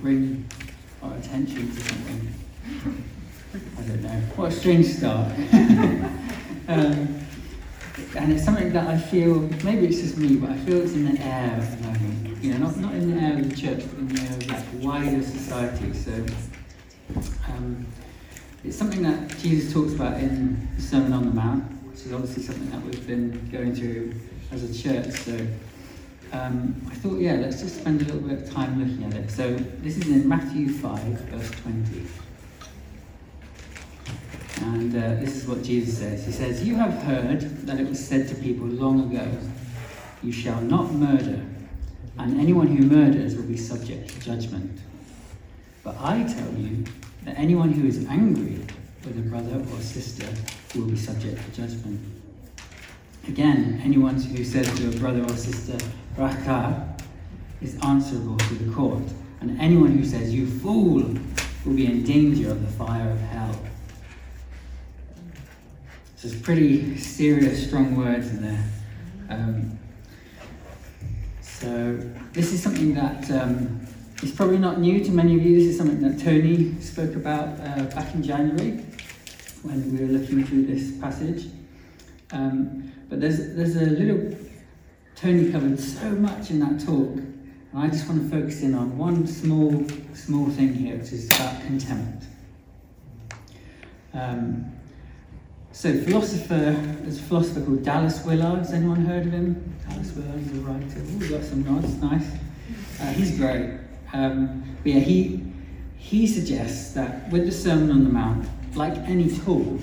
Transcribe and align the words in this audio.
bring 0.00 0.48
our 1.02 1.14
attention 1.14 1.70
to 1.74 1.80
something. 1.80 2.34
I 3.78 3.82
don't 3.82 4.02
know. 4.02 4.20
What 4.36 4.52
a 4.52 4.54
strange 4.54 4.86
start. 4.86 5.32
um, 6.68 7.26
and 8.14 8.32
it's 8.32 8.44
something 8.44 8.72
that 8.72 8.86
I 8.86 8.98
feel, 8.98 9.40
maybe 9.64 9.86
it's 9.86 10.00
just 10.00 10.18
me, 10.18 10.36
but 10.36 10.50
I 10.50 10.56
feel 10.58 10.82
it's 10.82 10.92
in 10.92 11.14
the 11.14 11.20
air 11.20 11.58
at 11.60 11.78
the 11.78 11.86
moment. 11.86 12.44
You 12.44 12.52
know, 12.52 12.66
not, 12.66 12.76
not 12.76 12.94
in 12.94 13.14
the 13.14 13.20
air 13.20 13.38
of 13.38 13.48
the 13.48 13.56
church, 13.56 13.84
but 13.90 13.98
in 13.98 14.08
the 14.08 14.22
air 14.22 14.32
of 14.32 14.46
like 14.48 14.64
wider 14.82 15.22
society. 15.22 15.92
So 15.94 16.12
um, 17.48 17.86
it's 18.64 18.76
something 18.76 19.02
that 19.02 19.36
Jesus 19.38 19.72
talks 19.72 19.92
about 19.92 20.20
in 20.20 20.68
the 20.76 20.82
Sermon 20.82 21.12
on 21.12 21.24
the 21.24 21.30
Mount, 21.30 21.64
which 21.84 22.00
is 22.00 22.12
obviously 22.12 22.42
something 22.42 22.70
that 22.70 22.82
we've 22.82 23.06
been 23.06 23.48
going 23.50 23.74
through 23.74 24.12
as 24.52 24.62
a 24.62 24.82
church. 24.82 25.12
So 25.12 25.46
um, 26.32 26.74
I 26.90 26.94
thought, 26.94 27.18
yeah, 27.18 27.34
let's 27.34 27.60
just 27.60 27.80
spend 27.80 28.02
a 28.02 28.04
little 28.04 28.20
bit 28.20 28.42
of 28.42 28.52
time 28.52 28.78
looking 28.78 29.04
at 29.04 29.14
it. 29.14 29.30
So 29.30 29.54
this 29.54 29.96
is 29.96 30.08
in 30.08 30.28
Matthew 30.28 30.68
5, 30.68 31.00
verse 31.00 31.50
20. 31.62 32.06
And 34.62 34.94
uh, 34.94 35.20
this 35.20 35.36
is 35.36 35.46
what 35.46 35.62
Jesus 35.62 35.98
says. 35.98 36.24
He 36.24 36.32
says, 36.32 36.64
You 36.64 36.76
have 36.76 37.02
heard 37.02 37.40
that 37.66 37.78
it 37.78 37.88
was 37.88 38.04
said 38.04 38.28
to 38.28 38.34
people 38.34 38.66
long 38.66 39.12
ago, 39.12 39.30
You 40.22 40.32
shall 40.32 40.60
not 40.60 40.92
murder, 40.92 41.44
and 42.18 42.40
anyone 42.40 42.68
who 42.68 42.86
murders 42.86 43.36
will 43.36 43.44
be 43.44 43.56
subject 43.56 44.08
to 44.08 44.20
judgment. 44.20 44.80
But 45.84 45.96
I 46.00 46.24
tell 46.24 46.52
you 46.54 46.84
that 47.24 47.38
anyone 47.38 47.72
who 47.72 47.86
is 47.86 48.06
angry 48.06 48.64
with 49.04 49.18
a 49.18 49.22
brother 49.22 49.64
or 49.72 49.80
sister 49.80 50.26
will 50.74 50.86
be 50.86 50.96
subject 50.96 51.44
to 51.44 51.62
judgment. 51.62 52.15
Again, 53.28 53.80
anyone 53.84 54.20
who 54.20 54.44
says 54.44 54.72
to 54.78 54.88
a 54.88 55.00
brother 55.00 55.22
or 55.22 55.36
sister, 55.36 55.76
Raca, 56.16 56.96
is 57.60 57.76
answerable 57.82 58.36
to 58.36 58.54
the 58.54 58.72
court. 58.72 59.02
And 59.40 59.60
anyone 59.60 59.92
who 59.92 60.04
says, 60.04 60.32
You 60.32 60.46
fool, 60.46 61.02
will 61.64 61.74
be 61.74 61.86
in 61.86 62.04
danger 62.04 62.50
of 62.50 62.62
the 62.62 62.72
fire 62.72 63.10
of 63.10 63.20
hell. 63.20 63.60
So 66.16 66.28
it's 66.28 66.40
pretty 66.40 66.96
serious, 66.96 67.66
strong 67.66 67.96
words 67.96 68.30
in 68.30 68.42
there. 68.42 68.64
Um, 69.28 69.78
so 71.40 71.98
this 72.32 72.52
is 72.52 72.62
something 72.62 72.94
that 72.94 73.28
um, 73.32 73.84
is 74.22 74.30
probably 74.30 74.58
not 74.58 74.78
new 74.78 75.02
to 75.02 75.10
many 75.10 75.36
of 75.36 75.42
you. 75.44 75.56
This 75.58 75.70
is 75.70 75.76
something 75.76 76.00
that 76.00 76.22
Tony 76.22 76.80
spoke 76.80 77.16
about 77.16 77.48
uh, 77.60 77.82
back 77.94 78.14
in 78.14 78.22
January 78.22 78.84
when 79.62 79.92
we 79.92 80.04
were 80.04 80.12
looking 80.12 80.44
through 80.44 80.66
this 80.66 80.96
passage. 81.00 81.48
Um, 82.30 82.92
but 83.08 83.20
there's 83.20 83.54
there's 83.54 83.76
a 83.76 83.86
little 83.86 84.36
Tony 85.14 85.50
covered 85.50 85.80
so 85.80 86.10
much 86.10 86.50
in 86.50 86.60
that 86.60 86.84
talk, 86.84 87.16
and 87.16 87.72
I 87.74 87.88
just 87.88 88.08
want 88.08 88.22
to 88.22 88.28
focus 88.28 88.62
in 88.62 88.74
on 88.74 88.98
one 88.98 89.26
small 89.26 89.84
small 90.14 90.48
thing 90.50 90.74
here, 90.74 90.96
which 90.96 91.12
is 91.12 91.26
about 91.30 91.60
contempt. 91.62 92.24
Um, 94.12 94.72
so, 95.72 95.92
philosopher, 96.04 96.74
there's 97.02 97.18
a 97.18 97.22
philosopher 97.22 97.60
called 97.60 97.82
Dallas 97.82 98.24
Willard. 98.24 98.60
Has 98.60 98.72
anyone 98.72 99.04
heard 99.04 99.26
of 99.26 99.32
him? 99.32 99.76
Dallas 99.86 100.10
Willard 100.12 100.40
is 100.40 100.52
a 100.52 100.60
writer. 100.62 101.00
Ooh, 101.00 101.30
got 101.30 101.44
some 101.44 101.64
nods. 101.64 101.94
Nice. 101.96 102.26
Uh, 102.98 103.12
he's 103.12 103.36
great. 103.36 103.78
Um, 104.14 104.64
but 104.82 104.92
yeah, 104.92 105.00
he 105.00 105.42
he 105.98 106.26
suggests 106.26 106.94
that 106.94 107.30
with 107.30 107.44
the 107.44 107.52
Sermon 107.52 107.90
on 107.90 108.04
the 108.04 108.10
Mount, 108.10 108.48
like 108.74 108.96
any 109.08 109.28
talk, 109.38 109.80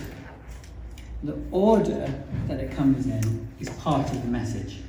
the 1.24 1.38
order 1.52 2.14
that 2.48 2.60
it 2.60 2.76
comes 2.76 3.08
in 3.08 3.48
is 3.60 3.70
part 3.70 4.10
of 4.12 4.22
the 4.22 4.28
message. 4.28 4.80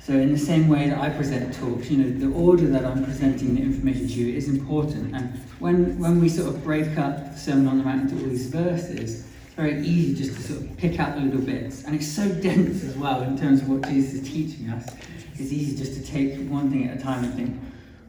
So, 0.00 0.14
in 0.14 0.32
the 0.32 0.38
same 0.38 0.68
way 0.68 0.88
that 0.88 0.98
I 0.98 1.10
present 1.10 1.54
talks, 1.54 1.90
you 1.90 1.98
know, 1.98 2.18
the 2.18 2.34
order 2.34 2.66
that 2.68 2.84
I'm 2.84 3.04
presenting 3.04 3.54
the 3.54 3.62
information 3.62 4.08
to 4.08 4.14
you 4.14 4.34
is 4.34 4.48
important. 4.48 5.14
And 5.14 5.38
when, 5.60 5.98
when 5.98 6.20
we 6.20 6.28
sort 6.28 6.48
of 6.48 6.64
break 6.64 6.98
up 6.98 7.32
the 7.32 7.38
Sermon 7.38 7.68
on 7.68 7.78
the 7.78 7.84
Mount 7.84 8.10
into 8.10 8.24
all 8.24 8.30
these 8.30 8.46
verses, 8.46 8.98
it's 8.98 9.54
very 9.54 9.80
easy 9.86 10.14
just 10.14 10.36
to 10.36 10.42
sort 10.42 10.60
of 10.62 10.76
pick 10.78 10.98
out 10.98 11.14
the 11.14 11.20
little 11.20 11.42
bits. 11.42 11.84
And 11.84 11.94
it's 11.94 12.08
so 12.08 12.28
dense 12.28 12.82
as 12.82 12.96
well 12.96 13.22
in 13.22 13.38
terms 13.38 13.60
of 13.60 13.68
what 13.68 13.88
Jesus 13.88 14.14
is 14.14 14.28
teaching 14.28 14.70
us. 14.70 14.88
It's 15.34 15.52
easy 15.52 15.76
just 15.76 15.94
to 15.94 16.02
take 16.02 16.48
one 16.48 16.70
thing 16.70 16.88
at 16.88 16.98
a 16.98 17.00
time 17.00 17.22
and 17.22 17.34
think, 17.34 17.60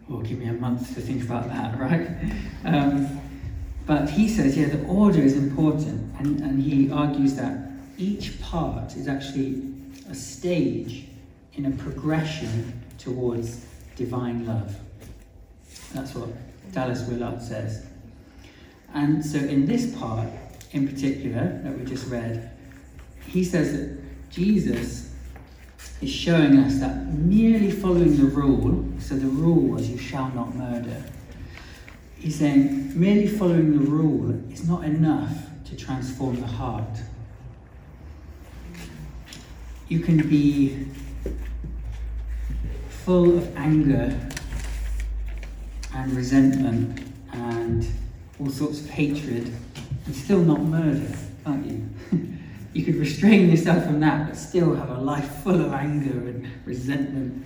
oh, 0.10 0.22
give 0.22 0.40
me 0.40 0.48
a 0.48 0.54
month 0.54 0.96
to 0.96 1.02
think 1.02 1.24
about 1.24 1.50
that, 1.50 1.78
right? 1.80 2.10
Um, 2.66 3.21
but 3.92 4.10
he 4.10 4.30
says, 4.30 4.58
yeah, 4.58 4.68
the 4.68 4.82
order 4.86 5.20
is 5.20 5.36
important. 5.36 6.16
And, 6.18 6.40
and 6.40 6.64
he 6.64 6.90
argues 6.90 7.36
that 7.36 7.72
each 7.98 8.40
part 8.40 8.96
is 8.96 9.10
actually 9.10 9.64
a 10.10 10.16
stage 10.16 11.08
in 11.56 11.66
a 11.66 11.72
progression 11.72 12.82
towards 12.98 13.66
divine 13.98 14.48
love. 14.48 14.74
That's 15.94 16.16
what 16.16 16.30
Dallas 16.72 17.02
Willard 17.02 17.42
says. 17.42 17.86
And 18.94 19.26
so, 19.26 19.40
in 19.40 19.66
this 19.66 19.94
part 19.98 20.30
in 20.72 20.88
particular 20.88 21.60
that 21.62 21.78
we 21.78 21.84
just 21.84 22.08
read, 22.08 22.50
he 23.28 23.44
says 23.44 23.74
that 23.74 24.30
Jesus 24.30 25.14
is 26.00 26.10
showing 26.10 26.60
us 26.60 26.80
that 26.80 27.08
merely 27.08 27.72
following 27.72 28.16
the 28.16 28.24
rule, 28.24 28.86
so 29.02 29.16
the 29.16 29.28
rule 29.28 29.68
was 29.68 29.90
you 29.90 29.98
shall 29.98 30.30
not 30.30 30.56
murder, 30.56 31.04
he's 32.22 32.38
saying 32.38 33.00
merely 33.00 33.28
following 33.28 33.72
the 33.72 33.84
rule 33.84 34.32
is 34.54 34.68
not 34.70 34.84
enough 34.84 35.36
to 35.66 35.76
transform 35.76 36.40
the 36.40 36.46
heart. 36.46 37.00
You 39.88 40.00
can 40.02 40.30
be 40.30 40.86
full 42.90 43.40
of 43.40 43.58
anger 43.58 44.16
and 45.96 46.14
resentment 46.14 47.02
and 47.34 47.88
all 48.40 48.50
sorts 48.50 48.82
of 48.82 48.90
hatred 48.90 49.52
and 50.06 50.16
still 50.16 50.40
not 50.40 50.62
murder, 50.62 51.12
can't 51.44 51.66
you? 51.66 51.90
you 52.74 52.86
could 52.86 52.96
restrain 52.96 53.50
yourself 53.50 53.84
from 53.84 54.00
that 54.00 54.28
but 54.28 54.38
still 54.38 54.76
have 54.76 54.92
a 54.92 55.02
life 55.02 55.28
full 55.44 55.60
of 55.60 55.74
anger 55.74 56.12
and 56.12 56.48
resentment, 56.66 57.44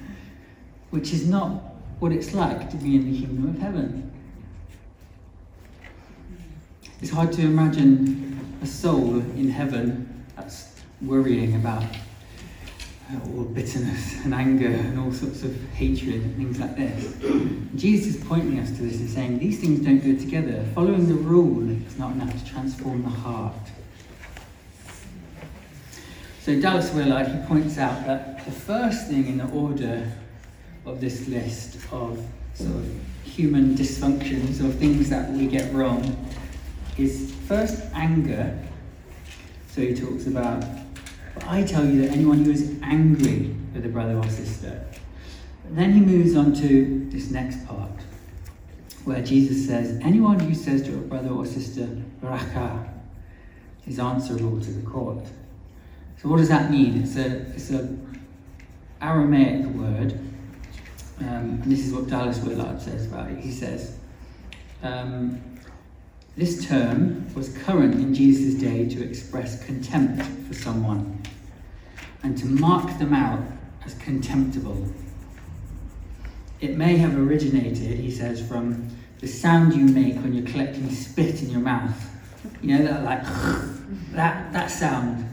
which 0.90 1.14
is 1.14 1.28
not 1.28 1.50
what 2.00 2.12
it's 2.12 2.34
like 2.34 2.70
to 2.70 2.76
be 2.76 2.98
in 2.98 3.10
the 3.10 3.18
kingdom 3.18 3.50
of 3.50 3.58
heaven. 3.58 4.12
It's 7.06 7.14
hard 7.14 7.34
to 7.34 7.44
imagine 7.44 8.58
a 8.64 8.66
soul 8.66 9.18
in 9.18 9.48
heaven 9.48 10.26
that's 10.36 10.74
worrying 11.04 11.54
about 11.54 11.84
uh, 11.84 13.20
all 13.28 13.44
bitterness 13.44 14.26
and 14.26 14.34
anger 14.34 14.70
and 14.70 15.00
all 15.00 15.12
sorts 15.12 15.44
of 15.44 15.56
hatred 15.74 16.16
and 16.16 16.36
things 16.36 16.60
like 16.60 16.76
this. 16.76 17.14
Jesus 17.76 18.16
is 18.16 18.24
pointing 18.24 18.60
us 18.60 18.72
to 18.72 18.82
this 18.82 19.00
and 19.00 19.08
saying 19.08 19.38
these 19.38 19.60
things 19.60 19.82
don't 19.82 20.00
go 20.00 20.20
together. 20.20 20.66
Following 20.74 21.08
the 21.08 21.14
rule 21.14 21.70
is 21.70 21.96
not 22.00 22.14
enough 22.14 22.44
to 22.44 22.52
transform 22.52 23.04
the 23.04 23.10
heart. 23.10 23.54
So 26.42 26.60
Dallas 26.60 26.92
Willard 26.92 27.28
he 27.28 27.38
points 27.46 27.78
out 27.78 28.04
that 28.08 28.44
the 28.46 28.52
first 28.52 29.10
thing 29.10 29.28
in 29.28 29.38
the 29.38 29.48
order 29.50 30.12
of 30.88 31.00
this 31.02 31.28
list 31.28 31.76
of 31.92 32.20
sort 32.56 32.72
of 32.72 33.00
human 33.24 33.76
dysfunctions 33.76 34.60
or 34.60 34.72
things 34.72 35.12
that 35.12 35.30
we 35.30 35.46
get 35.46 35.72
wrong 35.72 36.02
is 36.98 37.34
first 37.48 37.84
anger. 37.94 38.58
So 39.68 39.82
he 39.82 39.94
talks 39.94 40.28
about 40.28 40.64
but 41.36 41.48
I 41.48 41.64
tell 41.64 41.86
you 41.86 42.02
that 42.02 42.12
anyone 42.12 42.44
who 42.44 42.52
is 42.52 42.80
angry 42.82 43.54
with 43.74 43.86
a 43.86 43.90
brother 43.90 44.18
or 44.18 44.28
sister. 44.30 44.86
And 45.68 45.78
then 45.78 45.92
he 45.92 46.00
moves 46.00 46.36
on 46.36 46.54
to 46.56 47.10
this 47.12 47.30
next 47.30 47.68
part, 47.68 47.92
where 49.04 49.22
Jesus 49.22 49.68
says, 49.68 50.00
Anyone 50.02 50.40
who 50.40 50.56
says 50.56 50.82
to 50.84 50.94
a 50.94 51.02
brother 51.02 51.30
or 51.30 51.46
sister, 51.46 51.90
Raca, 52.22 52.90
is 53.86 54.00
answerable 54.00 54.62
to 54.62 54.72
the 54.72 54.90
court. 54.90 55.26
So 56.22 56.30
what 56.30 56.38
does 56.38 56.50
that 56.50 56.72
mean? 56.72 57.04
It's 57.04 57.18
a 57.18 57.42
it's 57.54 57.72
a 57.72 57.96
Aramaic 59.02 59.66
word, 59.76 60.14
um, 61.20 61.60
and 61.62 61.64
this 61.66 61.86
is 61.86 61.94
what 61.94 62.08
Dallas 62.08 62.40
Willard 62.40 62.82
says 62.82 63.08
about 63.08 63.30
it. 63.30 63.40
He 63.40 63.52
says, 63.52 64.00
um, 64.82 65.42
this 66.38 66.66
term 66.66 67.34
was 67.34 67.50
current 67.60 67.96
in 67.96 68.14
Jesus' 68.14 68.56
day 68.56 68.88
to 68.90 69.04
express 69.04 69.64
contempt 69.66 70.22
for 70.48 70.54
someone 70.54 71.22
and 72.24 72.38
to 72.38 72.46
mark 72.46 72.98
them 73.00 73.14
out 73.14 73.40
as 73.86 73.94
contemptible. 73.96 74.86
It 76.60 76.76
may 76.76 76.98
have 76.98 77.18
originated, 77.18 78.00
he 78.00 78.12
says, 78.12 78.46
from 78.46 78.90
the 79.20 79.28
sound 79.28 79.74
you 79.74 79.86
make 79.86 80.16
when 80.16 80.34
you're 80.34 80.46
collecting 80.46 80.90
spit 80.90 81.42
in 81.42 81.50
your 81.50 81.62
mouth. 81.62 81.96
You 82.62 82.78
know, 82.78 82.86
that 82.86 83.04
like 83.04 83.24
that 84.12 84.52
that 84.52 84.72
sound. 84.72 85.24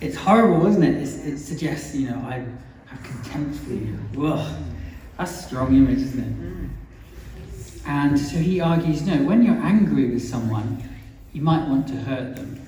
It's 0.00 0.16
horrible, 0.16 0.66
isn't 0.66 0.82
it? 0.82 1.02
It's, 1.02 1.24
it 1.24 1.38
suggests, 1.38 1.94
you 1.94 2.10
know, 2.10 2.18
I 2.18 2.44
have 2.86 3.02
contempt 3.02 3.56
for 3.56 3.72
you. 3.72 3.98
Ugh. 4.20 4.62
That's 5.16 5.40
a 5.40 5.42
strong 5.42 5.74
image, 5.74 5.98
isn't 5.98 6.20
it? 6.20 6.70
And 7.88 8.18
so 8.18 8.36
he 8.36 8.60
argues 8.60 9.00
no, 9.00 9.16
when 9.22 9.42
you're 9.42 9.56
angry 9.56 10.10
with 10.10 10.22
someone, 10.22 10.86
you 11.32 11.40
might 11.40 11.66
want 11.66 11.88
to 11.88 11.94
hurt 11.94 12.36
them. 12.36 12.60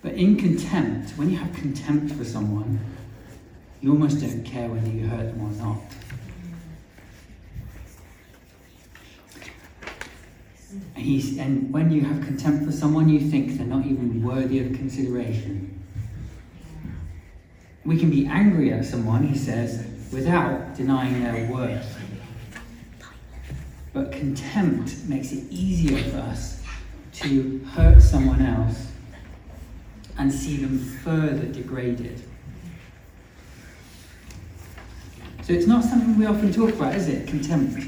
But 0.00 0.12
in 0.12 0.36
contempt, 0.36 1.18
when 1.18 1.28
you 1.28 1.38
have 1.38 1.52
contempt 1.52 2.14
for 2.14 2.24
someone, 2.24 2.78
you 3.80 3.90
almost 3.90 4.20
don't 4.20 4.44
care 4.44 4.68
whether 4.68 4.88
you 4.88 5.08
hurt 5.08 5.32
them 5.32 5.40
or 5.44 5.50
not. 5.60 5.80
And, 10.94 11.04
he's, 11.04 11.36
and 11.38 11.72
when 11.72 11.90
you 11.90 12.02
have 12.02 12.24
contempt 12.24 12.64
for 12.64 12.70
someone, 12.70 13.08
you 13.08 13.18
think 13.28 13.58
they're 13.58 13.66
not 13.66 13.84
even 13.86 14.22
worthy 14.22 14.60
of 14.60 14.72
consideration. 14.74 15.82
We 17.84 17.98
can 17.98 18.10
be 18.10 18.24
angry 18.26 18.72
at 18.72 18.84
someone, 18.84 19.26
he 19.26 19.36
says, 19.36 19.84
without 20.12 20.76
denying 20.76 21.24
their 21.24 21.50
worth. 21.50 21.97
But 23.92 24.12
contempt 24.12 25.04
makes 25.06 25.32
it 25.32 25.44
easier 25.50 26.02
for 26.10 26.18
us 26.18 26.62
to 27.14 27.58
hurt 27.72 28.00
someone 28.00 28.42
else 28.42 28.88
and 30.18 30.32
see 30.32 30.56
them 30.56 30.78
further 30.78 31.46
degraded. 31.46 32.22
So 35.42 35.52
it's 35.54 35.66
not 35.66 35.82
something 35.82 36.18
we 36.18 36.26
often 36.26 36.52
talk 36.52 36.70
about, 36.74 36.94
is 36.94 37.08
it? 37.08 37.26
Contempt. 37.26 37.82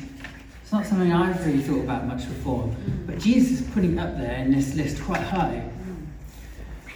It's 0.62 0.73
not 0.73 0.87
something 0.87 1.12
I've 1.12 1.44
really 1.44 1.62
thought 1.62 1.81
about 1.81 2.06
much 2.06 2.26
before. 2.26 2.75
But 3.06 3.19
Jesus 3.19 3.61
is 3.61 3.70
putting 3.73 3.99
up 3.99 4.17
there 4.17 4.37
in 4.37 4.53
this 4.53 4.75
list 4.75 5.03
quite 5.03 5.20
high. 5.20 5.69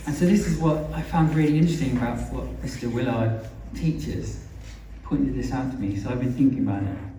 And 0.07 0.15
so 0.15 0.27
this 0.27 0.47
is 0.47 0.59
what 0.59 0.91
I 0.93 1.03
found 1.03 1.35
really 1.35 1.59
interesting 1.59 1.97
about 1.97 2.19
what 2.33 2.63
Mr. 2.63 2.91
Willard 2.91 3.47
teaches. 3.75 4.47
Pointed 5.03 5.35
this 5.35 5.53
out 5.53 5.71
to 5.73 5.77
me, 5.77 5.97
so 5.97 6.11
I've 6.11 6.21
been 6.21 6.33
thinking 6.33 6.61
about 6.61 6.83
it. 6.83 7.14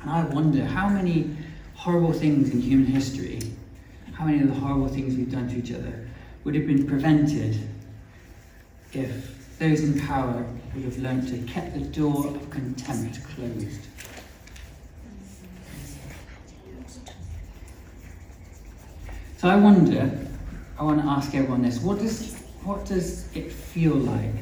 And 0.00 0.10
I 0.10 0.24
wonder 0.24 0.64
how 0.64 0.88
many 0.88 1.36
horrible 1.74 2.12
things 2.12 2.50
in 2.50 2.60
human 2.60 2.86
history, 2.86 3.40
how 4.12 4.24
many 4.24 4.40
of 4.40 4.48
the 4.48 4.54
horrible 4.54 4.88
things 4.88 5.16
we've 5.16 5.30
done 5.30 5.48
to 5.48 5.56
each 5.56 5.72
other, 5.72 6.06
would 6.44 6.54
have 6.54 6.66
been 6.66 6.86
prevented 6.86 7.58
if 8.92 9.58
those 9.58 9.80
in 9.80 10.00
power 10.06 10.46
would 10.74 10.84
have 10.84 10.98
learnt 10.98 11.28
to 11.28 11.38
keep 11.52 11.72
the 11.74 11.80
door 11.80 12.26
of 12.28 12.50
contempt 12.50 13.22
closed. 13.24 13.80
So 19.36 19.48
I 19.48 19.56
wonder, 19.56 20.26
I 20.78 20.82
want 20.82 21.00
to 21.00 21.06
ask 21.06 21.34
everyone 21.34 21.62
this: 21.62 21.78
what 21.80 21.98
does 21.98 22.34
what 22.64 22.84
does 22.84 23.34
it 23.36 23.52
feel 23.52 23.94
like 23.94 24.34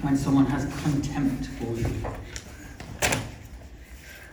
when 0.00 0.16
someone 0.16 0.46
has 0.46 0.64
contempt 0.82 1.46
for 1.46 1.74
you? 1.74 1.86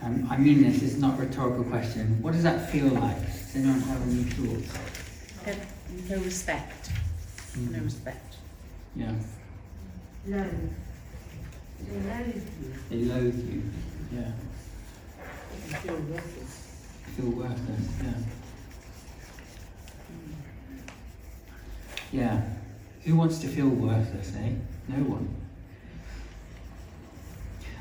Um, 0.02 0.26
I 0.30 0.36
mean 0.36 0.62
this, 0.62 0.82
it's 0.82 0.96
not 0.96 1.18
a 1.18 1.22
rhetorical 1.22 1.64
question. 1.64 2.20
What 2.22 2.32
does 2.32 2.42
that 2.42 2.70
feel 2.70 2.88
like? 2.88 3.20
Does 3.20 3.56
anyone 3.56 3.80
have 3.80 4.02
any 4.02 4.24
thoughts? 4.24 4.78
No 6.08 6.18
respect. 6.18 6.90
Mm. 7.52 7.70
No 7.72 7.78
respect. 7.80 8.36
Yeah. 8.94 9.12
Loathe. 10.26 10.70
They 11.88 12.00
loathe 12.00 12.48
you. 12.62 12.74
They 12.90 13.04
loathe 13.04 13.52
you. 13.52 13.62
Yeah. 14.12 14.32
You 15.68 15.74
feel 15.76 15.96
worthless. 15.96 16.66
Feel 17.16 17.30
worthless. 17.30 17.88
Yeah. 18.02 18.12
Yeah. 22.12 22.42
Who 23.04 23.16
wants 23.16 23.38
to 23.38 23.48
feel 23.48 23.68
worthless, 23.68 24.34
eh? 24.36 24.52
No 24.88 24.96
one. 25.04 25.45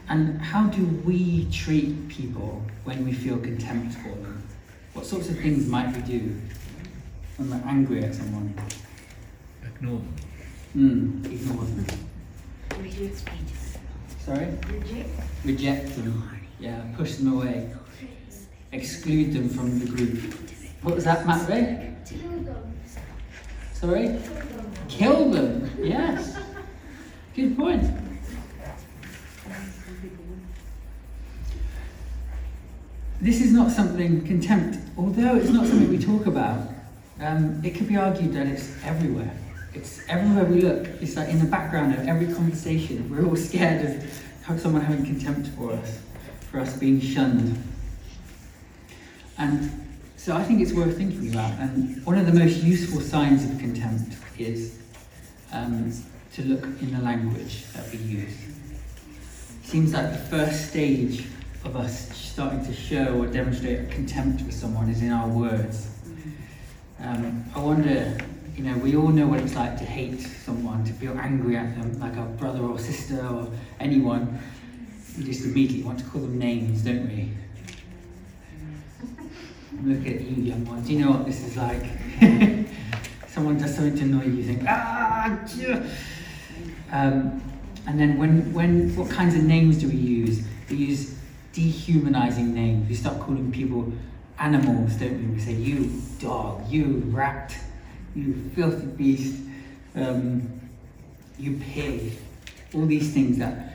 And 0.08 0.40
how 0.40 0.68
do 0.68 0.86
we 1.04 1.48
treat 1.52 2.08
people 2.10 2.62
when 2.84 3.04
we 3.06 3.12
feel 3.12 3.38
contempt 3.40 3.96
for 3.96 4.10
them? 4.10 4.44
What 4.94 5.06
sorts 5.06 5.30
of 5.30 5.40
things 5.40 5.68
might 5.68 5.96
we 5.96 6.02
do 6.04 6.40
when 7.38 7.50
we're 7.50 7.68
angry 7.68 8.04
at 8.04 8.14
someone? 8.14 8.54
Ignore 9.64 10.00
them. 10.00 10.16
Mm, 10.76 11.26
ignore 11.26 11.64
them. 11.64 11.86
Reject. 12.80 13.24
Sorry? 14.24 14.48
Reject. 14.72 15.10
Reject 15.44 15.96
them. 15.96 16.30
Yeah, 16.60 16.82
push 16.96 17.16
them 17.16 17.34
away. 17.34 17.74
Exclude 18.72 19.34
them 19.34 19.50
from 19.50 19.80
the 19.80 19.86
group. 19.88 20.34
What 20.84 20.96
was 20.96 21.04
that, 21.06 21.26
Matt 21.26 21.50
Ray? 21.50 21.96
Sorry? 23.74 24.20
Kill 24.88 25.30
them. 25.30 25.70
Yes. 25.82 26.38
Good 27.36 27.58
point. 27.58 28.05
This 33.26 33.42
is 33.42 33.52
not 33.52 33.72
something 33.72 34.24
contempt, 34.28 34.78
although 34.96 35.36
it's 35.36 35.50
not 35.50 35.66
something 35.66 35.90
we 35.90 35.98
talk 35.98 36.28
about. 36.28 36.70
Um, 37.20 37.60
it 37.66 37.74
could 37.74 37.88
be 37.88 37.98
argued 37.98 38.34
that 38.34 38.46
it's 38.46 38.72
everywhere. 38.84 39.36
It's 39.74 40.08
everywhere 40.08 40.46
we 40.46 40.62
look. 40.62 40.86
It's 41.02 41.16
like 41.16 41.30
in 41.30 41.40
the 41.40 41.46
background 41.46 41.96
of 41.96 42.08
every 42.08 42.32
conversation. 42.32 43.10
We're 43.10 43.26
all 43.26 43.36
scared 43.36 44.04
of 44.48 44.60
someone 44.62 44.84
having 44.84 45.04
contempt 45.04 45.48
for 45.58 45.74
us, 45.74 46.04
for 46.52 46.60
us 46.60 46.78
being 46.78 47.02
shunned. 47.02 47.58
And 49.40 49.72
so 50.18 50.36
I 50.36 50.44
think 50.44 50.62
it's 50.62 50.74
worth 50.74 50.96
thinking 50.96 51.32
about. 51.32 51.54
And 51.54 52.06
one 52.06 52.20
of 52.20 52.28
the 52.28 52.40
most 52.40 52.58
useful 52.58 53.02
signs 53.02 53.44
of 53.44 53.58
contempt 53.58 54.18
is 54.38 54.78
um, 55.52 55.92
to 56.34 56.44
look 56.44 56.64
in 56.80 56.94
the 56.96 57.02
language 57.02 57.66
that 57.74 57.92
we 57.92 57.98
use. 57.98 58.38
Seems 59.64 59.94
like 59.94 60.12
the 60.12 60.20
first 60.20 60.70
stage 60.70 61.26
of 61.66 61.76
us 61.76 62.16
starting 62.16 62.64
to 62.66 62.74
show 62.74 63.20
or 63.20 63.28
demonstrate 63.28 63.90
contempt 63.90 64.42
for 64.42 64.52
someone 64.52 64.90
is 64.90 65.02
in 65.02 65.12
our 65.12 65.28
words. 65.28 65.90
Um, 67.00 67.44
I 67.56 67.60
wonder, 67.60 68.18
you 68.56 68.64
know, 68.64 68.78
we 68.78 68.96
all 68.96 69.10
know 69.10 69.28
what 69.28 69.40
it's 69.40 69.56
like 69.56 69.78
to 69.80 69.84
hate 69.84 70.22
someone, 70.22 70.84
to 70.86 70.94
feel 70.94 71.18
angry 71.18 71.58
at 71.58 71.76
them, 71.76 72.00
like 72.00 72.16
our 72.18 72.28
brother 72.28 72.62
or 72.62 72.78
sister 72.78 73.20
or 73.28 73.48
anyone. 73.80 74.40
We 75.18 75.24
just 75.24 75.46
immediately 75.46 75.84
want 75.84 76.00
to 76.00 76.06
call 76.06 76.22
them 76.22 76.38
names, 76.38 76.84
don't 76.84 77.08
we? 77.08 77.32
Look 79.84 80.06
at 80.08 80.22
you, 80.22 80.44
young 80.44 80.66
ones. 80.66 80.90
You 80.90 81.00
know 81.00 81.12
what 81.12 81.26
this 81.26 81.44
is 81.44 81.58
like. 81.58 81.84
Someone 83.28 83.58
does 83.58 83.76
something 83.76 83.96
to 83.98 84.04
annoy 84.04 84.26
you, 84.26 84.34
you 84.34 84.44
think, 84.44 84.64
ah. 84.68 85.38
Um, 86.92 87.42
and 87.88 88.00
then 88.00 88.18
when, 88.18 88.54
when, 88.54 88.96
what 88.96 89.10
kinds 89.10 89.36
of 89.36 89.44
names 89.44 89.80
do 89.80 89.90
we 89.90 89.96
use? 89.96 90.44
We 90.70 90.78
use 90.78 91.15
dehumanizing 91.56 92.54
names. 92.54 92.88
We 92.90 92.96
start 92.96 93.20
calling 93.22 93.52
people 93.52 93.92
animals, 94.38 94.94
don't 94.96 95.18
we? 95.18 95.36
We 95.36 95.40
say, 95.40 95.54
you 95.54 95.90
dog, 96.20 96.70
you 96.70 97.02
rat, 97.08 97.58
you 98.14 98.52
filthy 98.54 98.86
beast, 98.86 99.42
um, 99.96 100.62
you 101.40 101.60
pig. 101.74 102.12
All 102.74 102.86
these 102.86 103.14
things 103.14 103.38
that 103.38 103.74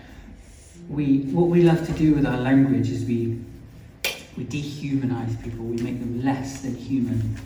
we, 0.88 1.20
what 1.32 1.48
we 1.48 1.62
love 1.62 1.86
to 1.86 1.92
do 1.92 2.14
with 2.14 2.26
our 2.26 2.36
language 2.36 2.90
is 2.90 3.04
we, 3.04 3.40
we 4.36 4.44
dehumanize 4.44 5.42
people. 5.42 5.64
We 5.64 5.78
make 5.78 5.99
them 5.99 6.22
less 6.22 6.60
than 6.60 6.76
human. 6.76 7.37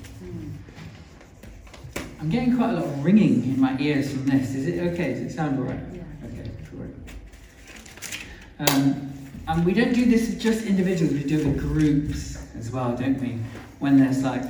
I'm 2.20 2.30
getting 2.30 2.56
quite 2.56 2.70
a 2.70 2.72
lot 2.72 2.84
of 2.84 3.04
ringing 3.04 3.44
in 3.44 3.60
my 3.60 3.78
ears 3.78 4.10
from 4.10 4.26
this. 4.26 4.54
Is 4.54 4.66
it 4.66 4.92
okay? 4.92 5.12
Does 5.12 5.22
it 5.22 5.32
sound 5.32 5.58
all 5.58 5.66
right? 5.66 5.78
Yeah. 5.92 6.02
Okay, 6.26 6.50
great. 6.70 6.94
Um, 8.58 9.13
and 9.46 9.64
we 9.64 9.74
don't 9.74 9.92
do 9.92 10.06
this 10.06 10.28
with 10.28 10.40
just 10.40 10.64
individuals, 10.64 11.12
we 11.12 11.24
do 11.24 11.40
it 11.40 11.46
with 11.46 11.58
groups 11.58 12.38
as 12.56 12.70
well, 12.70 12.96
don't 12.96 13.20
we? 13.20 13.38
When 13.78 13.98
there's 13.98 14.22
like 14.22 14.44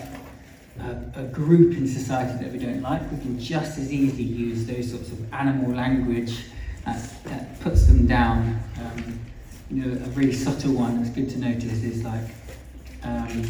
a, 0.80 1.12
a 1.16 1.22
group 1.24 1.76
in 1.76 1.86
society 1.86 2.44
that 2.44 2.52
we 2.52 2.58
don't 2.58 2.80
like, 2.80 3.02
we 3.10 3.18
can 3.18 3.38
just 3.38 3.78
as 3.78 3.92
easily 3.92 4.22
use 4.22 4.66
those 4.66 4.90
sorts 4.90 5.10
of 5.10 5.32
animal 5.32 5.74
language 5.74 6.44
that, 6.84 7.24
that 7.24 7.60
puts 7.60 7.86
them 7.86 8.06
down. 8.06 8.60
Um, 8.78 9.20
you 9.70 9.84
know, 9.84 10.04
a 10.04 10.08
really 10.10 10.32
subtle 10.32 10.74
one 10.74 11.02
that's 11.02 11.14
good 11.14 11.30
to 11.30 11.38
notice 11.38 11.82
is 11.82 12.04
like 12.04 12.30
um, 13.02 13.42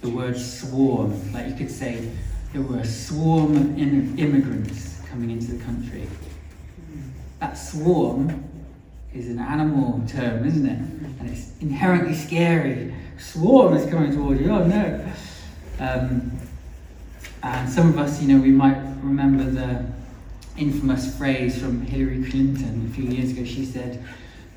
the 0.00 0.10
word 0.10 0.36
swarm. 0.36 1.32
Like 1.32 1.48
you 1.48 1.54
could 1.54 1.70
say, 1.70 2.10
there 2.52 2.62
were 2.62 2.78
a 2.78 2.86
swarm 2.86 3.56
of 3.56 3.78
in- 3.78 4.18
immigrants 4.18 5.00
coming 5.08 5.30
into 5.30 5.52
the 5.52 5.62
country. 5.64 6.08
That 7.40 7.54
swarm 7.54 8.48
is 9.14 9.28
an 9.28 9.38
animal 9.38 10.02
term, 10.06 10.46
isn't 10.46 10.66
it? 10.66 10.78
And 11.20 11.30
it's 11.30 11.50
inherently 11.60 12.14
scary. 12.14 12.94
Swarm 13.18 13.74
is 13.74 13.88
coming 13.90 14.12
towards 14.12 14.40
you. 14.40 14.50
Oh 14.50 14.64
no! 14.64 15.12
Um, 15.80 16.32
and 17.42 17.68
some 17.68 17.88
of 17.88 17.98
us, 17.98 18.20
you 18.22 18.28
know, 18.28 18.42
we 18.42 18.50
might 18.50 18.78
remember 19.02 19.44
the 19.44 19.84
infamous 20.56 21.16
phrase 21.16 21.60
from 21.60 21.82
Hillary 21.82 22.24
Clinton 22.28 22.88
a 22.90 22.94
few 22.94 23.04
years 23.04 23.32
ago. 23.32 23.44
She 23.44 23.64
said, 23.64 24.04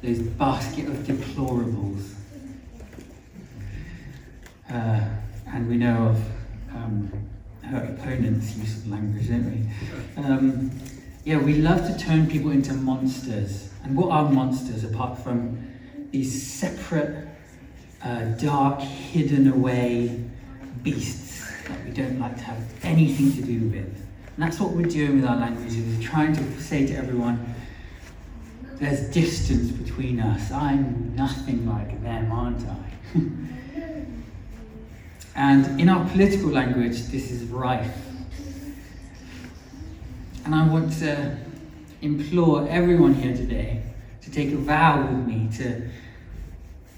"Those 0.03 0.20
basket 0.20 0.88
of 0.88 0.98
deplorables." 0.98 2.13
Uh, 4.70 5.01
and 5.48 5.67
we 5.67 5.77
know 5.77 6.08
of 6.08 6.17
um, 6.75 7.12
her 7.63 7.84
opponent's 7.84 8.55
use 8.55 8.77
of 8.77 8.88
language, 8.88 9.27
don't 9.27 9.46
we? 9.51 10.24
Um, 10.24 10.72
yeah, 11.25 11.38
we 11.38 11.55
love 11.55 11.86
to 11.88 11.98
turn 11.98 12.27
people 12.27 12.51
into 12.51 12.74
monsters. 12.74 13.71
And 13.83 13.95
what 13.95 14.11
are 14.11 14.29
monsters 14.29 14.83
apart 14.83 15.17
from 15.19 15.67
these 16.11 16.43
separate, 16.51 17.27
uh, 18.03 18.25
dark, 18.38 18.79
hidden 18.79 19.51
away 19.51 20.23
beasts 20.83 21.41
that 21.67 21.85
we 21.85 21.91
don't 21.91 22.19
like 22.19 22.35
to 22.38 22.43
have 22.43 22.63
anything 22.83 23.31
to 23.33 23.41
do 23.41 23.69
with? 23.69 23.75
And 23.83 24.38
that's 24.38 24.59
what 24.59 24.71
we're 24.71 24.88
doing 24.88 25.21
with 25.21 25.25
our 25.25 25.38
language, 25.38 25.75
is 25.75 25.97
we're 25.97 26.07
trying 26.07 26.35
to 26.35 26.61
say 26.61 26.85
to 26.88 26.95
everyone, 26.95 27.55
there's 28.75 29.09
distance 29.09 29.71
between 29.71 30.19
us. 30.19 30.51
I'm 30.51 31.15
nothing 31.15 31.67
like 31.67 32.01
them, 32.01 32.31
aren't 32.31 32.67
I? 32.67 33.19
And 35.35 35.79
in 35.79 35.88
our 35.88 36.07
political 36.09 36.50
language, 36.50 37.03
this 37.03 37.31
is 37.31 37.43
rife. 37.45 37.97
And 40.45 40.53
I 40.53 40.67
want 40.67 40.91
to 41.00 41.38
implore 42.01 42.67
everyone 42.67 43.13
here 43.13 43.36
today 43.36 43.84
to 44.22 44.31
take 44.31 44.51
a 44.51 44.58
vow 44.58 45.01
with 45.01 45.25
me 45.25 45.50
to, 45.58 45.88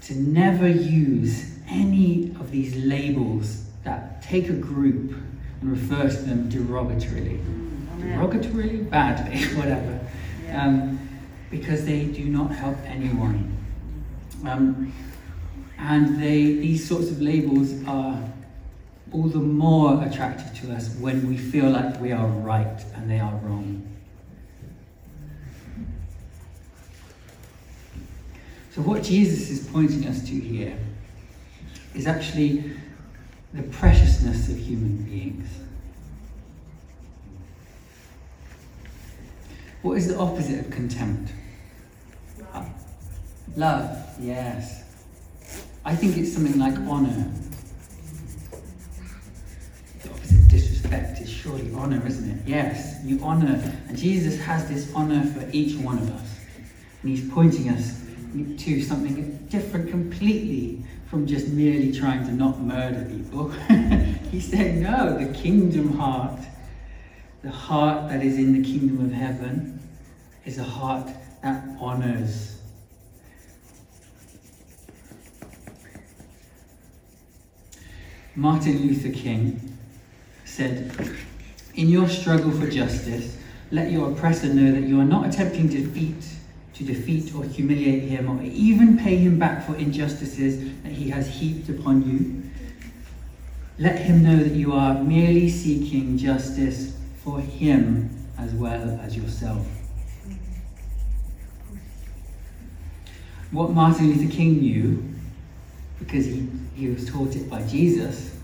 to 0.02 0.14
never 0.14 0.68
use 0.68 1.50
any 1.68 2.30
of 2.40 2.50
these 2.50 2.76
labels 2.76 3.64
that 3.84 4.22
take 4.22 4.48
a 4.48 4.54
group 4.54 5.14
and 5.60 5.70
refer 5.70 6.08
to 6.08 6.16
them 6.16 6.50
derogatorily. 6.50 7.42
Derogatorily? 7.98 8.88
Badly, 8.88 9.44
whatever. 9.56 10.00
Um, 10.52 11.00
because 11.50 11.84
they 11.84 12.06
do 12.06 12.24
not 12.24 12.50
help 12.50 12.78
anyone. 12.84 13.56
Um, 14.44 14.92
and 15.78 16.20
they, 16.22 16.44
these 16.54 16.86
sorts 16.88 17.10
of 17.10 17.20
labels 17.20 17.84
are 17.86 18.22
all 19.12 19.28
the 19.28 19.38
more 19.38 20.02
attractive 20.04 20.54
to 20.60 20.74
us 20.74 20.94
when 20.96 21.28
we 21.28 21.36
feel 21.36 21.70
like 21.70 22.00
we 22.00 22.12
are 22.12 22.26
right 22.26 22.84
and 22.94 23.10
they 23.10 23.20
are 23.20 23.34
wrong. 23.36 23.93
So, 28.74 28.82
what 28.82 29.04
Jesus 29.04 29.50
is 29.50 29.68
pointing 29.68 30.04
us 30.08 30.22
to 30.22 30.32
here 30.32 30.76
is 31.94 32.08
actually 32.08 32.72
the 33.52 33.62
preciousness 33.62 34.48
of 34.48 34.56
human 34.58 34.96
beings. 35.04 35.48
What 39.82 39.96
is 39.96 40.08
the 40.08 40.18
opposite 40.18 40.66
of 40.66 40.72
contempt? 40.72 41.30
Love, 43.56 43.96
yes. 44.20 44.82
I 45.84 45.94
think 45.94 46.16
it's 46.16 46.32
something 46.32 46.58
like 46.58 46.74
honour. 46.74 47.30
The 50.02 50.10
opposite 50.10 50.38
of 50.38 50.48
disrespect 50.48 51.20
is 51.20 51.30
surely 51.30 51.72
honour, 51.74 52.04
isn't 52.04 52.28
it? 52.28 52.48
Yes, 52.48 53.04
you 53.04 53.20
honour. 53.22 53.72
And 53.86 53.96
Jesus 53.96 54.40
has 54.40 54.68
this 54.68 54.92
honour 54.96 55.24
for 55.26 55.48
each 55.52 55.78
one 55.78 55.98
of 55.98 56.10
us. 56.10 56.40
And 57.02 57.16
he's 57.16 57.30
pointing 57.30 57.68
us 57.68 58.03
to 58.34 58.82
something 58.82 59.46
different 59.48 59.90
completely 59.90 60.82
from 61.06 61.26
just 61.26 61.48
merely 61.48 61.92
trying 61.92 62.24
to 62.26 62.32
not 62.32 62.60
murder 62.60 63.04
people. 63.08 63.50
he 64.30 64.40
said, 64.40 64.76
no, 64.76 65.16
the 65.16 65.32
kingdom 65.32 65.96
heart, 65.96 66.40
the 67.42 67.50
heart 67.50 68.08
that 68.08 68.22
is 68.22 68.36
in 68.36 68.60
the 68.60 68.68
kingdom 68.68 69.04
of 69.04 69.12
heaven, 69.12 69.80
is 70.44 70.58
a 70.58 70.64
heart 70.64 71.08
that 71.42 71.64
honours. 71.80 72.58
Martin 78.34 78.78
Luther 78.78 79.12
King 79.12 79.78
said, 80.44 80.92
In 81.76 81.88
your 81.88 82.08
struggle 82.08 82.50
for 82.50 82.68
justice, 82.68 83.38
let 83.70 83.92
your 83.92 84.10
oppressor 84.10 84.52
know 84.52 84.72
that 84.72 84.82
you 84.82 85.00
are 85.00 85.04
not 85.04 85.28
attempting 85.28 85.68
to 85.68 85.80
defeat, 85.80 86.24
to 86.74 86.84
defeat 86.84 87.34
or 87.34 87.44
humiliate 87.44 88.02
him 88.02 88.28
or 88.28 88.42
even 88.42 88.98
pay 88.98 89.16
him 89.16 89.38
back 89.38 89.64
for 89.64 89.76
injustices 89.76 90.58
that 90.82 90.92
he 90.92 91.08
has 91.10 91.28
heaped 91.28 91.68
upon 91.68 92.08
you. 92.08 92.42
Let 93.78 93.98
him 93.98 94.22
know 94.22 94.36
that 94.36 94.54
you 94.54 94.72
are 94.72 95.02
merely 95.02 95.48
seeking 95.48 96.18
justice 96.18 96.96
for 97.22 97.40
him 97.40 98.28
as 98.38 98.52
well 98.52 99.00
as 99.02 99.16
yourself. 99.16 99.66
What 103.50 103.70
Martin 103.70 104.08
Luther 104.08 104.32
King 104.32 104.60
knew, 104.60 105.14
because 106.00 106.26
he, 106.26 106.48
he 106.74 106.88
was 106.88 107.08
taught 107.08 107.36
it 107.36 107.48
by 107.48 107.62
Jesus, 107.66 108.34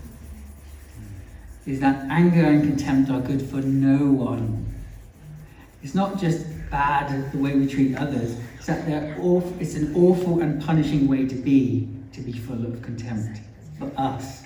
is 1.65 1.81
that 1.81 2.09
anger 2.09 2.45
and 2.45 2.63
contempt 2.63 3.11
are 3.11 3.19
good 3.19 3.41
for 3.41 3.57
no 3.57 4.05
one. 4.05 4.73
It's 5.83 5.93
not 5.93 6.17
just 6.17 6.45
bad 6.71 7.31
the 7.33 7.37
way 7.37 7.53
we 7.53 7.67
treat 7.67 7.95
others, 7.97 8.37
it's 8.55 8.65
that 8.65 8.85
they're 8.87 9.15
awful, 9.19 9.53
it's 9.59 9.75
an 9.75 9.93
awful 9.95 10.39
and 10.41 10.63
punishing 10.63 11.07
way 11.07 11.27
to 11.27 11.35
be, 11.35 11.87
to 12.13 12.21
be 12.21 12.31
full 12.31 12.65
of 12.65 12.81
contempt 12.81 13.41
for 13.77 13.91
us. 13.97 14.43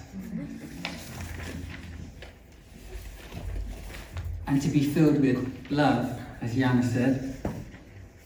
And 4.48 4.62
to 4.62 4.68
be 4.68 4.84
filled 4.84 5.22
with 5.22 5.68
love, 5.70 6.20
as 6.42 6.56
Yana 6.56 6.84
said, 6.84 7.38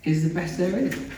is 0.04 0.28
the 0.28 0.34
best 0.34 0.58
there 0.58 0.78
is. 0.78 1.12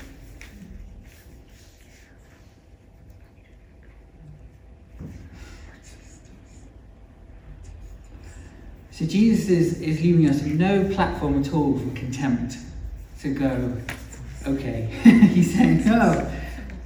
So 8.91 9.07
Jesus 9.07 9.49
is, 9.49 9.81
is 9.81 10.01
leaving 10.01 10.29
us 10.29 10.43
no 10.43 10.87
platform 10.93 11.41
at 11.41 11.51
all 11.53 11.79
for 11.79 11.89
contempt 11.95 12.57
to 13.21 13.33
go, 13.33 13.77
okay. 14.47 14.89
He's 15.33 15.53
saying, 15.55 15.85
no, 15.85 16.31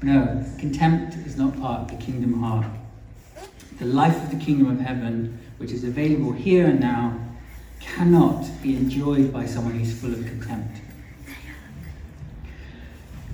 no, 0.01 0.45
contempt 0.59 1.15
is 1.25 1.37
not 1.37 1.57
part 1.59 1.81
of 1.81 1.97
the 1.97 2.05
kingdom 2.05 2.41
heart. 2.41 2.65
The 3.79 3.85
life 3.85 4.21
of 4.23 4.31
the 4.31 4.43
kingdom 4.43 4.69
of 4.69 4.79
heaven, 4.79 5.39
which 5.57 5.71
is 5.71 5.83
available 5.83 6.33
here 6.33 6.65
and 6.65 6.79
now, 6.79 7.19
cannot 7.79 8.45
be 8.61 8.75
enjoyed 8.75 9.31
by 9.31 9.45
someone 9.45 9.79
who's 9.79 9.97
full 9.97 10.11
of 10.11 10.25
contempt. 10.25 10.81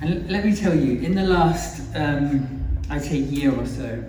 And 0.01 0.29
let 0.29 0.45
me 0.45 0.55
tell 0.55 0.75
you, 0.75 0.99
in 0.99 1.15
the 1.15 1.23
last, 1.23 1.95
um, 1.95 2.77
I'd 2.89 3.03
say, 3.03 3.17
year 3.17 3.55
or 3.55 3.65
so, 3.65 4.03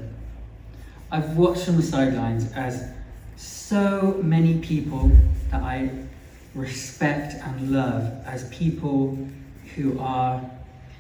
I've 1.10 1.36
watched 1.36 1.64
from 1.64 1.76
the 1.76 1.82
sidelines 1.82 2.50
as 2.52 2.90
so 3.36 4.18
many 4.22 4.58
people 4.58 5.10
that 5.50 5.62
I 5.62 5.90
respect 6.54 7.34
and 7.42 7.70
love 7.70 8.12
as 8.26 8.48
people 8.50 9.18
who 9.74 9.98
are, 9.98 10.42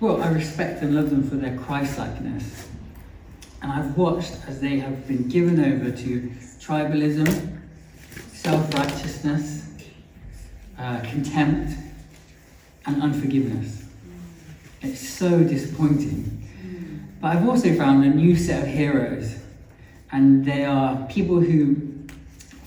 well, 0.00 0.22
I 0.22 0.30
respect 0.30 0.82
and 0.82 0.94
love 0.94 1.10
them 1.10 1.28
for 1.28 1.36
their 1.36 1.56
Christ 1.58 1.98
likeness. 1.98 2.68
And 3.60 3.70
I've 3.70 3.96
watched 3.96 4.36
as 4.48 4.60
they 4.60 4.78
have 4.78 5.06
been 5.06 5.28
given 5.28 5.60
over 5.60 5.96
to 5.96 6.32
tribalism, 6.58 7.58
self 8.32 8.74
righteousness, 8.74 9.68
uh, 10.78 11.00
contempt, 11.00 11.74
and 12.86 13.02
unforgiveness. 13.02 13.84
It's 14.80 15.08
so 15.08 15.44
disappointing. 15.44 16.38
But 17.20 17.36
I've 17.36 17.48
also 17.48 17.72
found 17.76 18.04
a 18.04 18.08
new 18.08 18.34
set 18.34 18.64
of 18.64 18.68
heroes, 18.68 19.36
and 20.10 20.44
they 20.44 20.64
are 20.64 21.06
people 21.06 21.38
who 21.38 21.91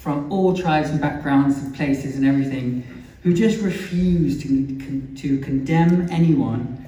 from 0.05 0.31
all 0.31 0.55
tribes 0.55 0.91
and 0.91 1.01
backgrounds 1.01 1.57
and 1.57 1.73
places 1.73 2.15
and 2.15 2.27
everything 2.27 2.83
who 3.23 3.33
just 3.33 3.59
refuse 3.63 4.39
to, 4.39 5.01
to 5.15 5.39
condemn 5.39 6.07
anyone 6.11 6.85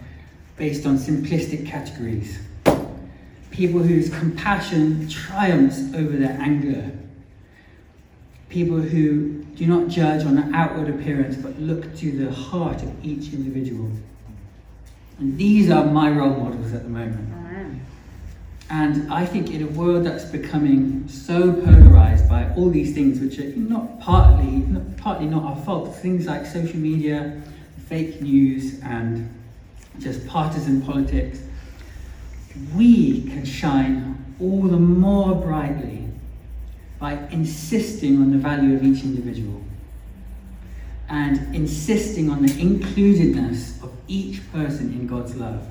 based 0.55 0.85
on 0.85 0.99
simplistic 0.99 1.65
categories. 1.65 2.37
People 3.49 3.79
whose 3.79 4.11
compassion 4.11 5.09
triumphs 5.09 5.79
over 5.95 6.15
their 6.15 6.37
anger. 6.39 6.91
People 8.49 8.77
who 8.77 9.41
do 9.55 9.65
not 9.65 9.87
judge 9.87 10.23
on 10.23 10.35
the 10.35 10.55
outward 10.55 10.87
appearance 10.87 11.37
but 11.37 11.59
look 11.59 11.95
to 11.97 12.11
the 12.11 12.31
heart 12.31 12.83
of 12.83 13.03
each 13.03 13.33
individual. 13.33 13.89
And 15.17 15.35
these 15.39 15.71
are 15.71 15.85
my 15.85 16.11
role 16.11 16.35
models 16.35 16.71
at 16.71 16.83
the 16.83 16.89
moment. 16.89 17.36
And 18.69 19.11
I 19.11 19.25
think 19.25 19.51
in 19.51 19.63
a 19.63 19.67
world 19.67 20.05
that's 20.05 20.25
becoming 20.25 21.07
so 21.07 21.53
polarized 21.53 22.27
by 22.27 22.53
all 22.55 22.69
these 22.69 22.93
things, 22.93 23.19
which 23.19 23.39
are 23.39 23.55
not 23.55 23.99
partly, 24.01 24.47
not, 24.47 24.97
partly 24.97 25.25
not 25.25 25.43
our 25.43 25.55
fault, 25.63 25.95
things 25.95 26.25
like 26.25 26.45
social 26.45 26.77
media, 26.77 27.41
fake 27.87 28.21
news, 28.21 28.81
and 28.81 29.33
just 29.99 30.27
partisan 30.27 30.81
politics, 30.81 31.39
we 32.75 33.21
can 33.23 33.45
shine 33.45 34.35
all 34.39 34.63
the 34.63 34.77
more 34.77 35.35
brightly 35.35 36.07
by 36.99 37.13
insisting 37.31 38.21
on 38.21 38.31
the 38.31 38.37
value 38.37 38.75
of 38.75 38.83
each 38.83 39.03
individual 39.03 39.61
and 41.09 41.55
insisting 41.55 42.29
on 42.29 42.45
the 42.45 42.51
includedness 42.59 43.81
of 43.81 43.91
each 44.07 44.51
person 44.51 44.91
in 44.91 45.07
God's 45.07 45.35
love 45.35 45.65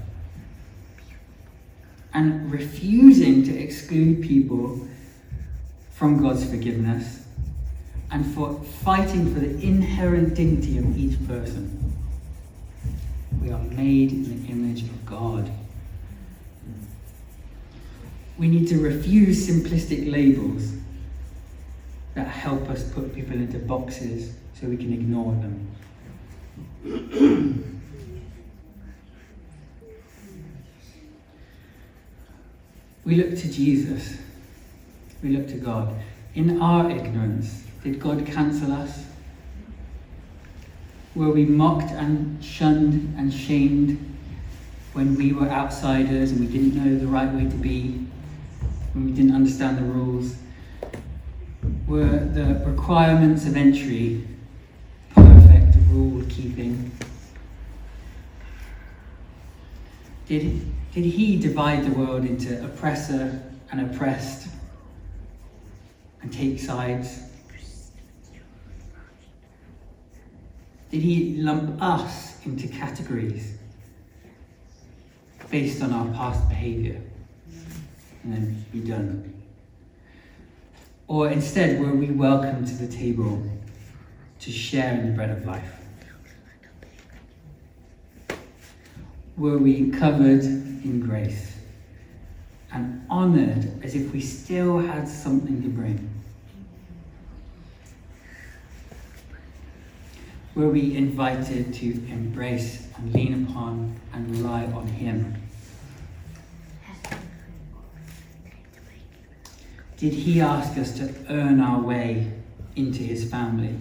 and 2.16 2.50
refusing 2.50 3.44
to 3.44 3.54
exclude 3.54 4.22
people 4.22 4.80
from 5.92 6.22
God's 6.22 6.48
forgiveness 6.48 7.26
and 8.10 8.24
for 8.34 8.54
fighting 8.82 9.34
for 9.34 9.40
the 9.40 9.50
inherent 9.60 10.34
dignity 10.34 10.78
of 10.78 10.96
each 10.96 11.26
person. 11.28 11.92
We 13.42 13.50
are 13.50 13.62
made 13.62 14.12
in 14.12 14.46
the 14.46 14.50
image 14.50 14.84
of 14.84 15.04
God. 15.04 15.50
We 18.38 18.48
need 18.48 18.66
to 18.68 18.78
refuse 18.78 19.46
simplistic 19.46 20.10
labels 20.10 20.72
that 22.14 22.28
help 22.28 22.70
us 22.70 22.82
put 22.92 23.14
people 23.14 23.34
into 23.34 23.58
boxes 23.58 24.34
so 24.58 24.68
we 24.68 24.78
can 24.78 24.94
ignore 24.94 25.34
them. 26.82 27.72
we 33.06 33.14
look 33.14 33.38
to 33.38 33.50
Jesus. 33.50 34.18
we 35.22 35.30
look 35.30 35.46
to 35.48 35.56
God. 35.56 35.94
In 36.34 36.60
our 36.60 36.90
ignorance, 36.90 37.62
did 37.82 38.00
God 38.00 38.26
cancel 38.26 38.72
us? 38.72 39.06
Were 41.14 41.30
we 41.30 41.44
mocked 41.44 41.92
and 41.92 42.44
shunned 42.44 43.14
and 43.16 43.32
shamed 43.32 44.14
when 44.92 45.14
we 45.14 45.32
were 45.32 45.48
outsiders 45.48 46.32
and 46.32 46.40
we 46.40 46.46
didn't 46.46 46.74
know 46.74 46.98
the 46.98 47.06
right 47.06 47.32
way 47.32 47.48
to 47.48 47.56
be, 47.56 48.06
when 48.92 49.06
we 49.06 49.12
didn't 49.12 49.34
understand 49.34 49.78
the 49.78 49.82
rules? 49.82 50.36
Were 51.86 52.18
the 52.18 52.60
requirements 52.66 53.46
of 53.46 53.56
entry 53.56 54.26
perfect 55.14 55.76
rule 55.90 56.24
keeping? 56.28 56.90
Did, 60.26 60.60
did 60.96 61.04
he 61.04 61.38
divide 61.38 61.84
the 61.84 61.90
world 61.90 62.24
into 62.24 62.64
oppressor 62.64 63.42
and 63.70 63.82
oppressed 63.82 64.48
and 66.22 66.32
take 66.32 66.58
sides? 66.58 67.20
Did 70.90 71.02
he 71.02 71.36
lump 71.36 71.82
us 71.82 72.42
into 72.46 72.66
categories 72.68 73.58
based 75.50 75.82
on 75.82 75.92
our 75.92 76.06
past 76.14 76.48
behavior 76.48 77.02
and 78.22 78.32
then 78.32 78.64
be 78.72 78.80
done? 78.80 79.34
Or 81.08 81.28
instead, 81.28 81.78
were 81.78 81.92
we 81.92 82.06
welcome 82.06 82.64
to 82.64 82.74
the 82.74 82.88
table 82.88 83.42
to 84.40 84.50
share 84.50 84.94
in 84.94 85.08
the 85.08 85.12
bread 85.12 85.28
of 85.28 85.44
life? 85.44 85.85
Were 89.36 89.58
we 89.58 89.90
covered 89.90 90.44
in 90.44 91.00
grace 91.00 91.56
and 92.72 93.04
honoured 93.10 93.82
as 93.84 93.94
if 93.94 94.10
we 94.10 94.20
still 94.20 94.78
had 94.78 95.06
something 95.06 95.62
to 95.62 95.68
bring? 95.68 96.10
Were 100.54 100.70
we 100.70 100.96
invited 100.96 101.74
to 101.74 101.86
embrace 102.10 102.88
and 102.96 103.12
lean 103.12 103.46
upon 103.46 104.00
and 104.14 104.30
rely 104.36 104.64
on 104.64 104.86
Him? 104.86 105.34
Did 109.98 110.14
He 110.14 110.40
ask 110.40 110.78
us 110.78 110.96
to 110.96 111.14
earn 111.28 111.60
our 111.60 111.82
way 111.82 112.32
into 112.74 113.02
His 113.02 113.30
family? 113.30 113.76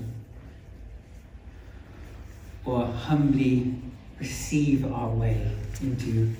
Or 2.65 2.87
humbly 2.87 3.75
receive 4.19 4.85
our 4.91 5.09
way 5.09 5.51
into 5.81 6.33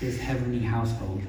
His 0.00 0.20
heavenly 0.20 0.60
household? 0.60 1.22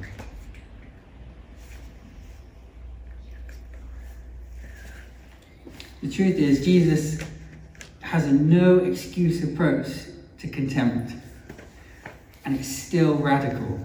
The 6.01 6.11
truth 6.11 6.35
is, 6.35 6.65
Jesus 6.65 7.25
has 8.01 8.25
a 8.25 8.33
no 8.33 8.79
excuse 8.79 9.41
approach 9.41 9.87
to 10.39 10.49
contempt, 10.49 11.13
and 12.43 12.59
it's 12.59 12.67
still 12.67 13.15
radical. 13.15 13.79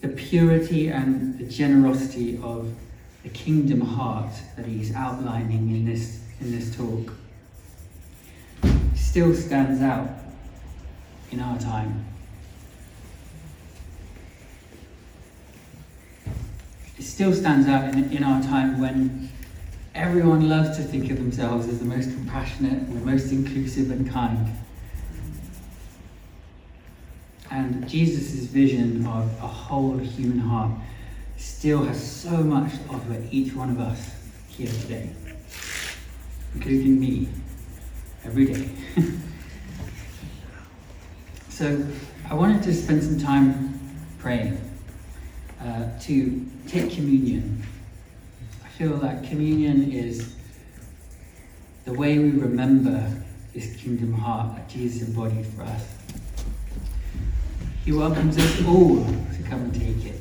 The 0.00 0.08
purity 0.08 0.88
and 0.88 1.38
the 1.38 1.44
generosity 1.44 2.40
of 2.42 2.74
the 3.22 3.28
kingdom 3.28 3.82
heart 3.82 4.32
that 4.56 4.64
he's 4.64 4.94
outlining 4.94 5.70
in 5.70 5.84
this, 5.84 6.22
in 6.40 6.52
this 6.52 6.74
talk 6.74 7.12
still 9.16 9.34
stands 9.34 9.80
out 9.80 10.10
in 11.30 11.40
our 11.40 11.58
time. 11.58 12.04
It 16.98 17.02
still 17.02 17.32
stands 17.32 17.66
out 17.66 17.94
in, 17.94 18.12
in 18.12 18.22
our 18.22 18.42
time 18.42 18.78
when 18.78 19.30
everyone 19.94 20.50
loves 20.50 20.76
to 20.76 20.82
think 20.82 21.10
of 21.10 21.16
themselves 21.16 21.66
as 21.66 21.78
the 21.78 21.86
most 21.86 22.10
compassionate 22.10 22.74
and 22.74 23.00
the 23.00 23.06
most 23.06 23.32
inclusive 23.32 23.90
and 23.90 24.06
kind. 24.10 24.54
And 27.50 27.88
Jesus' 27.88 28.44
vision 28.44 29.06
of 29.06 29.24
a 29.42 29.48
whole 29.48 29.96
human 29.96 30.40
heart 30.40 30.72
still 31.38 31.84
has 31.84 31.98
so 32.06 32.42
much 32.42 32.72
to 32.72 32.88
offer 32.90 33.16
each 33.30 33.54
one 33.54 33.70
of 33.70 33.80
us 33.80 34.10
here 34.50 34.70
today, 34.70 35.08
including 36.54 37.00
me, 37.00 37.28
every 38.26 38.46
day. 38.46 38.68
so 41.48 41.86
I 42.28 42.34
wanted 42.34 42.62
to 42.64 42.74
spend 42.74 43.02
some 43.02 43.20
time 43.20 43.78
praying 44.18 44.60
uh, 45.62 45.86
to 46.00 46.44
take 46.66 46.90
communion. 46.90 47.64
I 48.64 48.68
feel 48.68 48.96
that 48.96 49.22
communion 49.22 49.92
is 49.92 50.34
the 51.84 51.92
way 51.92 52.18
we 52.18 52.30
remember 52.30 53.12
this 53.54 53.76
kingdom 53.76 54.12
heart 54.12 54.56
that 54.56 54.68
Jesus 54.68 55.06
embodied 55.08 55.46
for 55.46 55.62
us. 55.62 55.84
He 57.84 57.92
welcomes 57.92 58.36
us 58.36 58.66
all 58.66 59.04
to 59.04 59.42
come 59.48 59.60
and 59.60 59.74
take 59.74 60.04
it. 60.12 60.20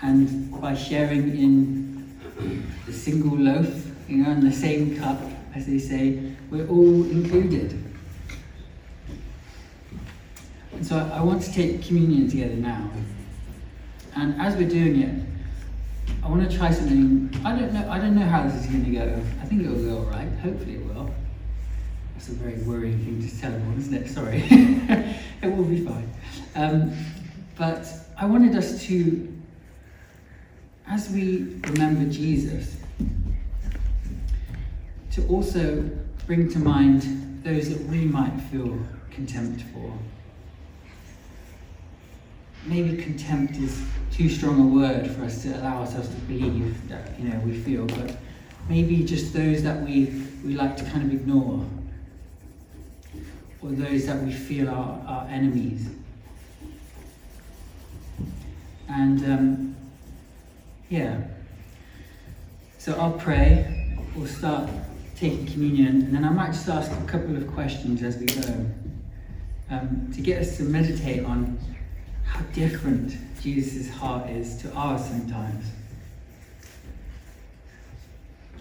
And 0.00 0.58
by 0.58 0.74
sharing 0.74 1.36
in 1.36 2.18
the 2.86 2.92
single 2.94 3.36
loaf, 3.36 3.92
you 4.08 4.18
know, 4.18 4.30
and 4.30 4.42
the 4.42 4.52
same 4.52 4.96
cup, 4.96 5.20
as 5.54 5.66
they 5.66 5.78
say, 5.78 6.32
we're 6.50 6.66
all 6.68 7.04
included. 7.10 7.72
And 10.72 10.86
so 10.86 11.10
I 11.12 11.20
want 11.22 11.42
to 11.42 11.52
take 11.52 11.82
communion 11.82 12.28
together 12.28 12.54
now. 12.54 12.90
And 14.14 14.40
as 14.40 14.56
we're 14.56 14.68
doing 14.68 15.02
it, 15.02 15.28
I 16.22 16.28
want 16.28 16.48
to 16.48 16.56
try 16.56 16.70
something. 16.70 17.30
I 17.44 17.56
don't 17.58 17.72
know. 17.72 17.88
I 17.90 17.98
don't 17.98 18.14
know 18.14 18.26
how 18.26 18.42
this 18.44 18.54
is 18.54 18.66
going 18.66 18.84
to 18.84 18.90
go. 18.90 19.22
I 19.40 19.44
think 19.46 19.62
it 19.62 19.68
will 19.68 19.82
go 19.82 19.98
all 19.98 20.10
right. 20.10 20.28
Hopefully, 20.40 20.74
it 20.74 20.84
will. 20.86 21.10
That's 22.14 22.28
a 22.28 22.32
very 22.32 22.56
worrying 22.62 22.98
thing 23.04 23.22
to 23.26 23.40
tell 23.40 23.52
everyone, 23.52 23.78
isn't 23.78 23.94
it? 23.94 24.08
Sorry. 24.08 24.42
it 25.42 25.56
will 25.56 25.64
be 25.64 25.84
fine. 25.84 26.12
Um, 26.54 26.92
but 27.56 27.86
I 28.18 28.26
wanted 28.26 28.56
us 28.56 28.84
to, 28.86 29.32
as 30.86 31.08
we 31.10 31.60
remember 31.62 32.10
Jesus, 32.10 32.76
to 35.12 35.26
also 35.28 35.88
bring 36.26 36.50
to 36.50 36.58
mind 36.58 37.42
those 37.44 37.68
that 37.70 37.80
we 37.88 38.04
might 38.04 38.36
feel 38.50 38.78
contempt 39.10 39.62
for. 39.72 39.92
Maybe 42.66 43.02
contempt 43.02 43.56
is 43.56 43.82
too 44.12 44.28
strong 44.28 44.60
a 44.60 44.74
word 44.74 45.10
for 45.10 45.24
us 45.24 45.42
to 45.42 45.58
allow 45.58 45.80
ourselves 45.80 46.08
to 46.08 46.16
believe 46.22 46.88
that 46.88 47.18
you 47.18 47.28
know 47.28 47.38
we 47.40 47.58
feel, 47.58 47.86
but 47.86 48.16
maybe 48.68 49.04
just 49.04 49.32
those 49.32 49.62
that 49.62 49.80
we, 49.82 50.24
we 50.44 50.54
like 50.54 50.76
to 50.76 50.84
kind 50.84 51.04
of 51.04 51.12
ignore, 51.12 51.64
or 53.62 53.70
those 53.70 54.06
that 54.06 54.22
we 54.22 54.32
feel 54.32 54.68
are 54.68 55.02
our 55.06 55.26
enemies. 55.28 55.88
And 58.88 59.24
um, 59.24 59.76
yeah, 60.88 61.22
so 62.78 62.98
I'll 62.98 63.12
pray. 63.12 63.96
We'll 64.14 64.26
start 64.26 64.68
taking 65.18 65.46
communion, 65.46 66.02
and 66.02 66.14
then 66.14 66.24
I 66.24 66.30
might 66.30 66.52
just 66.52 66.68
ask 66.68 66.92
a 66.92 67.04
couple 67.06 67.36
of 67.36 67.48
questions 67.48 68.04
as 68.04 68.18
we 68.18 68.26
go 68.26 68.66
um, 69.68 70.12
to 70.14 70.20
get 70.20 70.40
us 70.40 70.56
to 70.58 70.62
meditate 70.62 71.24
on 71.24 71.58
how 72.24 72.40
different 72.52 73.16
Jesus' 73.42 73.90
heart 73.90 74.30
is 74.30 74.62
to 74.62 74.72
ours 74.74 75.04
sometimes, 75.04 75.64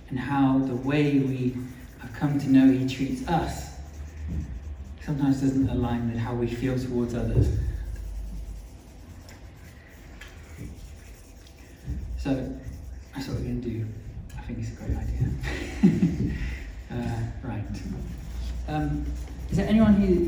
and 0.09 0.17
how 0.17 0.57
the 0.59 0.75
way 0.75 1.19
we 1.19 1.55
have 1.99 2.11
come 2.13 2.39
to 2.39 2.49
know 2.49 2.71
He 2.71 2.87
treats 2.87 3.27
us 3.27 3.75
sometimes 5.05 5.41
doesn't 5.41 5.69
align 5.69 6.11
with 6.11 6.17
how 6.17 6.33
we 6.33 6.47
feel 6.47 6.77
towards 6.77 7.13
others. 7.13 7.49
So 12.17 12.57
that's 13.13 13.27
what 13.27 13.37
we're 13.37 13.43
going 13.43 13.61
to 13.61 13.69
do. 13.69 13.85
I 14.47 14.53
think 14.53 14.59
it's 14.59 14.71
a 14.71 14.81
great 14.81 14.97
idea. 14.97 16.33
uh, 16.91 17.19
right. 17.43 17.65
Um, 18.69 19.05
is 19.51 19.57
there 19.57 19.67
anyone 19.67 19.95
who 19.95 20.25